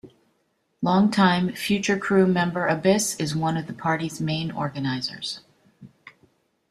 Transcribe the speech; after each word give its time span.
Long 0.81 1.11
time 1.11 1.51
Future 1.53 1.95
Crew 1.95 2.25
member 2.25 2.65
Abyss 2.65 3.15
is 3.17 3.35
one 3.35 3.55
of 3.55 3.67
the 3.67 3.73
party's 3.73 4.19
main 4.19 4.49
organizers. 4.49 5.41